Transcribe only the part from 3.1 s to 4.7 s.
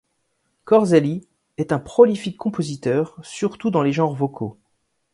surtout dans les genres vocaux.